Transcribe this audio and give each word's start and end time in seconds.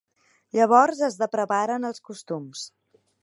Llavors 0.59 1.03
es 1.09 1.17
depravaren 1.19 1.87
els 1.91 2.03
costums. 2.09 2.65